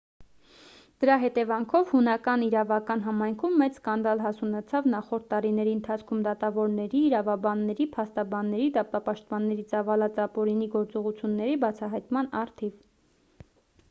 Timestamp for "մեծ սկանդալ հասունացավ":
3.63-4.89